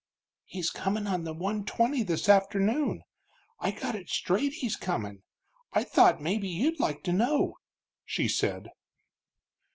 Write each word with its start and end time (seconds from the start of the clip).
"He's 0.45 0.71
comin' 0.71 1.05
on 1.05 1.25
the 1.25 1.31
one 1.35 1.63
twenty 1.63 2.01
this 2.01 2.27
afternoon 2.27 3.03
I 3.59 3.69
got 3.69 3.93
it 3.93 4.09
straight 4.09 4.51
he's 4.53 4.75
comin'. 4.75 5.21
I 5.73 5.83
thought 5.83 6.19
maybe 6.19 6.47
you'd 6.49 6.79
like 6.79 7.03
to 7.03 7.13
know," 7.13 7.59
she 8.03 8.27
said. 8.27 8.71